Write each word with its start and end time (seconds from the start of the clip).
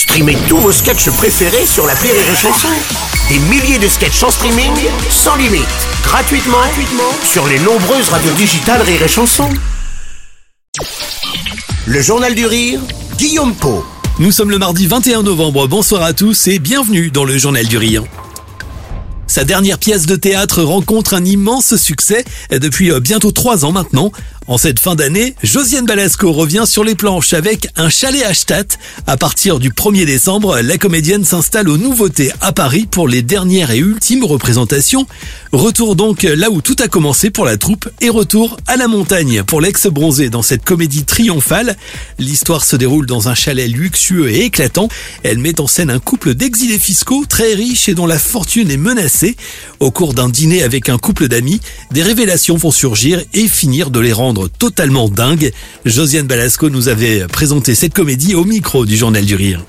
Streamez 0.00 0.38
tous 0.48 0.56
vos 0.56 0.72
sketchs 0.72 1.10
préférés 1.10 1.66
sur 1.66 1.86
la 1.86 1.92
Rire 1.92 2.14
et 2.14 2.34
Chanson. 2.34 2.68
Des 3.28 3.38
milliers 3.38 3.78
de 3.78 3.86
sketchs 3.86 4.22
en 4.22 4.30
streaming, 4.30 4.72
sans 5.10 5.36
limite, 5.36 5.60
gratuitement, 6.02 6.56
gratuitement 6.56 7.12
sur 7.22 7.46
les 7.46 7.58
nombreuses 7.58 8.08
radios 8.08 8.32
digitales 8.32 8.80
Rire 8.80 9.02
et 9.02 9.08
Chanson. 9.08 9.50
Le 11.86 12.00
Journal 12.00 12.34
du 12.34 12.46
Rire, 12.46 12.80
Guillaume 13.18 13.54
Po. 13.54 13.84
Nous 14.18 14.32
sommes 14.32 14.50
le 14.50 14.56
mardi 14.56 14.86
21 14.86 15.22
novembre, 15.22 15.68
bonsoir 15.68 16.00
à 16.00 16.14
tous 16.14 16.48
et 16.48 16.58
bienvenue 16.58 17.10
dans 17.10 17.26
le 17.26 17.36
Journal 17.36 17.66
du 17.66 17.76
Rire. 17.76 18.04
Sa 19.30 19.44
dernière 19.44 19.78
pièce 19.78 20.06
de 20.06 20.16
théâtre 20.16 20.62
rencontre 20.62 21.14
un 21.14 21.24
immense 21.24 21.76
succès 21.76 22.24
depuis 22.50 22.90
euh, 22.90 22.98
bientôt 22.98 23.30
trois 23.30 23.64
ans 23.64 23.70
maintenant. 23.70 24.10
En 24.50 24.58
cette 24.58 24.80
fin 24.80 24.96
d'année, 24.96 25.36
Josiane 25.44 25.86
Balasco 25.86 26.32
revient 26.32 26.64
sur 26.66 26.82
les 26.82 26.96
planches 26.96 27.34
avec 27.34 27.68
un 27.76 27.88
chalet 27.88 28.24
à 28.24 28.34
Stadt. 28.34 28.80
À 29.06 29.16
partir 29.16 29.60
du 29.60 29.70
1er 29.70 30.04
décembre, 30.04 30.58
la 30.60 30.76
comédienne 30.76 31.24
s'installe 31.24 31.68
aux 31.68 31.76
nouveautés 31.76 32.32
à 32.40 32.50
Paris 32.50 32.88
pour 32.90 33.06
les 33.06 33.22
dernières 33.22 33.70
et 33.70 33.78
ultimes 33.78 34.24
représentations. 34.24 35.06
Retour 35.52 35.94
donc 35.94 36.24
là 36.24 36.50
où 36.50 36.62
tout 36.62 36.74
a 36.80 36.88
commencé 36.88 37.30
pour 37.30 37.44
la 37.44 37.58
troupe 37.58 37.88
et 38.00 38.08
retour 38.08 38.56
à 38.66 38.76
la 38.76 38.88
montagne 38.88 39.44
pour 39.44 39.60
l'ex-bronzé 39.60 40.30
dans 40.30 40.42
cette 40.42 40.64
comédie 40.64 41.04
triomphale. 41.04 41.76
L'histoire 42.18 42.64
se 42.64 42.74
déroule 42.74 43.06
dans 43.06 43.28
un 43.28 43.36
chalet 43.36 43.70
luxueux 43.70 44.32
et 44.32 44.46
éclatant. 44.46 44.88
Elle 45.22 45.38
met 45.38 45.60
en 45.60 45.68
scène 45.68 45.90
un 45.90 46.00
couple 46.00 46.34
d'exilés 46.34 46.80
fiscaux 46.80 47.24
très 47.28 47.54
riches 47.54 47.88
et 47.88 47.94
dont 47.94 48.06
la 48.06 48.18
fortune 48.18 48.72
est 48.72 48.76
menacée. 48.76 49.36
Au 49.78 49.92
cours 49.92 50.12
d'un 50.12 50.28
dîner 50.28 50.64
avec 50.64 50.88
un 50.88 50.98
couple 50.98 51.28
d'amis, 51.28 51.60
des 51.92 52.02
révélations 52.02 52.56
vont 52.56 52.72
surgir 52.72 53.22
et 53.32 53.46
finir 53.46 53.90
de 53.90 54.00
les 54.00 54.12
rendre 54.12 54.39
totalement 54.48 55.08
dingue. 55.08 55.52
Josiane 55.84 56.26
Balasco 56.26 56.70
nous 56.70 56.88
avait 56.88 57.26
présenté 57.26 57.74
cette 57.74 57.94
comédie 57.94 58.34
au 58.34 58.44
micro 58.44 58.86
du 58.86 58.96
Journal 58.96 59.24
du 59.24 59.34
Rire. 59.34 59.64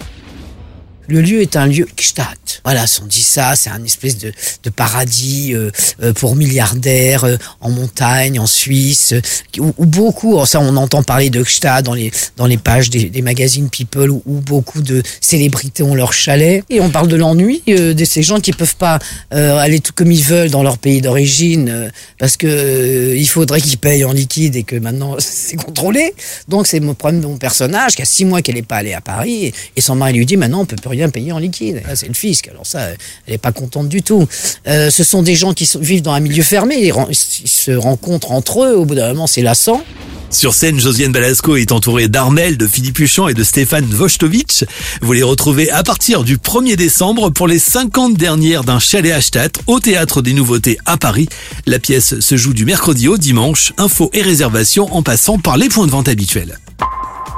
Le 1.11 1.19
lieu 1.19 1.41
est 1.41 1.57
un 1.57 1.67
lieu 1.67 1.85
Gstaad. 1.97 2.25
Voilà, 2.63 2.85
on 3.03 3.05
dit 3.05 3.21
ça, 3.21 3.53
c'est 3.57 3.69
un 3.69 3.83
espèce 3.83 4.17
de, 4.17 4.31
paradis 4.73 5.53
euh, 5.53 5.69
euh, 6.01 6.13
pour 6.13 6.37
milliardaires 6.37 7.25
euh, 7.25 7.35
en 7.59 7.69
montagne, 7.69 8.39
en 8.39 8.45
Suisse, 8.45 9.13
où, 9.59 9.85
beaucoup, 9.85 10.45
ça 10.45 10.61
on 10.61 10.77
entend 10.77 11.03
parler 11.03 11.29
de 11.29 11.43
Gstaad 11.43 11.83
dans 11.83 11.93
les, 11.93 12.57
pages 12.57 12.89
des, 12.89 13.21
magazines 13.21 13.69
People, 13.69 14.09
où, 14.09 14.21
beaucoup 14.25 14.81
de 14.81 15.03
célébrités 15.19 15.83
ont 15.83 15.95
leur 15.95 16.13
chalet. 16.13 16.63
Et 16.69 16.79
on 16.79 16.89
parle 16.89 17.09
de 17.09 17.17
l'ennui 17.17 17.61
de 17.67 18.05
ces 18.05 18.23
gens 18.23 18.39
qui 18.39 18.53
peuvent 18.53 18.77
pas 18.77 18.99
aller 19.31 19.81
tout 19.81 19.91
comme 19.93 20.13
ils 20.13 20.23
veulent 20.23 20.49
dans 20.49 20.63
leur 20.63 20.77
pays 20.77 21.01
d'origine, 21.01 21.91
parce 22.19 22.37
que 22.37 23.13
il 23.17 23.27
faudrait 23.27 23.59
qu'ils 23.59 23.79
payent 23.79 24.05
en 24.05 24.13
liquide 24.13 24.55
et 24.55 24.63
que 24.63 24.77
maintenant 24.77 25.17
c'est 25.19 25.57
contrôlé. 25.57 26.13
Donc 26.47 26.67
c'est 26.67 26.79
mon 26.79 26.93
problème 26.93 27.19
de 27.19 27.27
mon 27.27 27.37
personnage, 27.37 27.95
qui 27.95 28.01
a 28.01 28.05
six 28.05 28.23
mois 28.23 28.41
qu'elle 28.41 28.55
n'est 28.55 28.61
pas 28.61 28.77
allée 28.77 28.93
à 28.93 29.01
Paris, 29.01 29.51
et, 29.75 29.81
son 29.81 29.95
mari 29.95 30.13
lui 30.13 30.25
dit 30.25 30.37
maintenant 30.37 30.61
on 30.61 30.65
peut 30.65 30.75
plus 30.75 30.89
rien 30.89 31.00
payer 31.09 31.31
en 31.31 31.39
liquide. 31.39 31.81
c'est 31.95 32.07
le 32.07 32.13
fisc. 32.13 32.47
Alors 32.47 32.65
ça, 32.65 32.89
elle 32.89 32.97
n'est 33.29 33.37
pas 33.37 33.51
contente 33.51 33.89
du 33.89 34.01
tout. 34.01 34.27
Euh, 34.67 34.89
ce 34.89 35.03
sont 35.03 35.21
des 35.21 35.35
gens 35.35 35.53
qui 35.53 35.69
vivent 35.79 36.01
dans 36.01 36.13
un 36.13 36.19
milieu 36.19 36.43
fermé. 36.43 36.91
Ils, 37.09 37.15
se 37.15 37.71
rencontrent 37.71 38.31
entre 38.31 38.63
eux. 38.63 38.75
Au 38.75 38.85
bout 38.85 38.95
d'un 38.95 39.09
moment, 39.09 39.27
c'est 39.27 39.41
lassant. 39.41 39.83
Sur 40.31 40.53
scène, 40.53 40.79
Josiane 40.79 41.11
Balasco 41.11 41.57
est 41.57 41.73
entourée 41.73 42.07
d'Armel, 42.07 42.55
de 42.55 42.65
Philippe 42.65 42.99
Huchon 42.99 43.27
et 43.27 43.33
de 43.33 43.43
Stéphane 43.43 43.85
Vostovic. 43.85 44.63
Vous 45.01 45.11
les 45.11 45.23
retrouvez 45.23 45.69
à 45.69 45.83
partir 45.83 46.23
du 46.23 46.37
1er 46.37 46.77
décembre 46.77 47.31
pour 47.31 47.47
les 47.47 47.59
50 47.59 48.13
dernières 48.13 48.63
d'un 48.63 48.79
chalet 48.79 49.11
à 49.11 49.19
Stadt 49.19 49.59
au 49.67 49.81
Théâtre 49.81 50.21
des 50.21 50.33
Nouveautés 50.33 50.77
à 50.85 50.95
Paris. 50.95 51.27
La 51.65 51.79
pièce 51.79 52.21
se 52.21 52.37
joue 52.37 52.53
du 52.53 52.63
mercredi 52.63 53.09
au 53.09 53.17
dimanche. 53.17 53.73
Infos 53.77 54.09
et 54.13 54.21
réservations 54.21 54.93
en 54.95 55.03
passant 55.03 55.37
par 55.37 55.57
les 55.57 55.67
points 55.67 55.85
de 55.85 55.91
vente 55.91 56.07
habituels. 56.07 56.57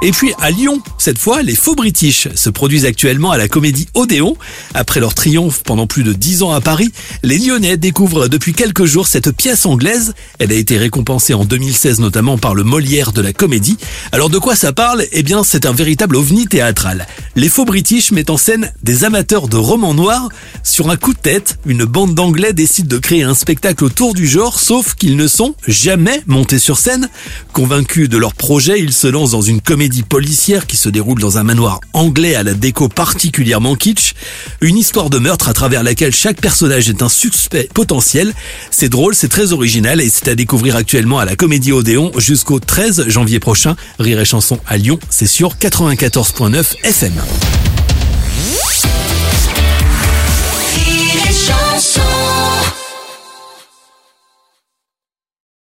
Et 0.02 0.10
puis 0.10 0.32
à 0.38 0.50
Lyon, 0.50 0.82
cette 0.98 1.18
fois, 1.18 1.42
les 1.42 1.54
faux 1.54 1.74
British 1.74 2.28
se 2.34 2.50
produisent 2.50 2.84
actuellement 2.84 3.30
à 3.30 3.38
la 3.38 3.48
comédie 3.48 3.88
Odéon. 3.94 4.36
Après 4.74 5.00
leur 5.00 5.14
triomphe 5.14 5.62
pendant 5.62 5.86
plus 5.86 6.02
de 6.02 6.12
dix 6.12 6.42
ans 6.42 6.52
à 6.52 6.60
Paris, 6.60 6.92
les 7.22 7.38
Lyonnais 7.38 7.76
découvrent 7.76 8.28
depuis 8.28 8.52
quelques 8.52 8.84
jours 8.84 9.06
cette 9.06 9.30
pièce 9.34 9.64
anglaise. 9.64 10.14
Elle 10.38 10.52
a 10.52 10.56
été 10.56 10.76
récompensée 10.76 11.32
en 11.32 11.44
2016 11.44 12.00
notamment 12.00 12.36
par 12.36 12.54
le 12.54 12.64
Molière 12.64 13.12
de 13.12 13.22
la 13.22 13.32
comédie. 13.32 13.78
Alors 14.12 14.28
de 14.28 14.38
quoi 14.38 14.56
ça 14.56 14.72
parle? 14.72 15.04
Eh 15.12 15.22
bien 15.22 15.42
c'est 15.42 15.64
un 15.64 15.72
véritable 15.72 16.16
ovni 16.16 16.46
théâtral. 16.46 17.06
Les 17.34 17.48
faux 17.48 17.64
British 17.64 18.12
mettent 18.12 18.30
en 18.30 18.36
scène 18.36 18.72
des 18.82 19.04
amateurs 19.04 19.48
de 19.48 19.56
romans 19.56 19.94
noirs. 19.94 20.28
Sur 20.62 20.90
un 20.90 20.96
coup 20.96 21.14
de 21.14 21.18
tête, 21.18 21.58
une 21.66 21.84
bande 21.84 22.14
d'anglais 22.14 22.52
décide 22.52 22.88
de 22.88 22.98
créer 22.98 23.22
un 23.22 23.34
spectacle 23.34 23.84
autour 23.84 24.14
du 24.14 24.26
genre, 24.26 24.60
sauf 24.60 24.94
qu'ils 24.94 25.16
ne 25.16 25.26
sont 25.26 25.54
jamais 25.66 26.22
montés 26.26 26.58
sur 26.58 26.78
scène. 26.78 27.08
Convaincus 27.52 28.08
de 28.08 28.18
leur 28.18 28.34
projet, 28.34 28.80
ils 28.80 28.92
se 28.92 29.06
lancent 29.06 29.30
dans 29.30 29.40
une 29.40 29.60
comédie 29.60 29.93
policière 30.02 30.66
qui 30.66 30.76
se 30.76 30.88
déroule 30.88 31.20
dans 31.20 31.38
un 31.38 31.42
manoir 31.42 31.80
anglais 31.92 32.34
à 32.34 32.42
la 32.42 32.54
déco 32.54 32.88
particulièrement 32.88 33.74
kitsch. 33.74 34.14
Une 34.60 34.76
histoire 34.76 35.10
de 35.10 35.18
meurtre 35.18 35.48
à 35.48 35.52
travers 35.52 35.82
laquelle 35.82 36.14
chaque 36.14 36.40
personnage 36.40 36.88
est 36.88 37.02
un 37.02 37.08
suspect 37.08 37.68
potentiel. 37.72 38.32
C'est 38.70 38.88
drôle, 38.88 39.14
c'est 39.14 39.28
très 39.28 39.52
original 39.52 40.00
et 40.00 40.08
c'est 40.08 40.28
à 40.28 40.34
découvrir 40.34 40.76
actuellement 40.76 41.18
à 41.18 41.24
la 41.24 41.36
Comédie 41.36 41.72
Odéon 41.72 42.12
jusqu'au 42.18 42.60
13 42.60 43.08
janvier 43.08 43.40
prochain. 43.40 43.76
Rire 43.98 44.20
et 44.20 44.24
chanson 44.24 44.58
à 44.66 44.76
Lyon, 44.76 44.98
c'est 45.10 45.26
sur 45.26 45.56
94.9 45.56 46.76
FM. 46.82 47.12